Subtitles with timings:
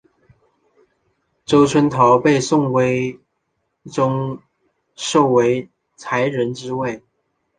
[1.45, 3.19] 周春桃被宋徽
[3.85, 4.41] 宗
[4.95, 7.03] 授为才人之位。